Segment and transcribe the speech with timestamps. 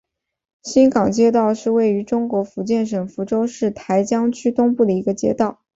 [0.63, 5.61] 新港街道是位于中国福建省福州市台江区东部的一个街道。